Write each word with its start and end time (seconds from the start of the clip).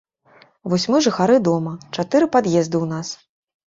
Вось 0.73 0.85
мы 0.93 1.01
жыхары 1.07 1.37
дома, 1.49 1.73
чатыры 1.95 2.25
пад'езды 2.37 2.77
ў 2.85 2.95
нас. 2.95 3.07